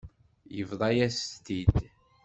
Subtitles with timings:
[0.57, 1.75] Yebḍa-yas-t-id.